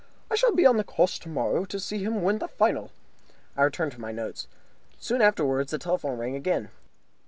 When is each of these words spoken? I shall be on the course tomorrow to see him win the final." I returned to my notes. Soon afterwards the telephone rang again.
I 0.31 0.35
shall 0.35 0.51
be 0.55 0.65
on 0.65 0.77
the 0.77 0.83
course 0.83 1.19
tomorrow 1.19 1.63
to 1.65 1.79
see 1.79 2.03
him 2.03 2.23
win 2.23 2.39
the 2.39 2.47
final." 2.47 2.89
I 3.55 3.61
returned 3.61 3.91
to 3.91 4.01
my 4.01 4.11
notes. 4.11 4.47
Soon 4.97 5.21
afterwards 5.21 5.69
the 5.69 5.77
telephone 5.77 6.17
rang 6.17 6.35
again. 6.35 6.69